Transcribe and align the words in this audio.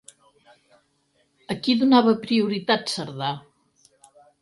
A 1.55 1.59
qui 1.67 1.77
donava 1.83 2.17
prioritat 2.27 2.93
Cerdà? 2.97 3.33